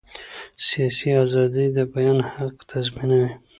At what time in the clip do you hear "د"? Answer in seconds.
1.77-1.77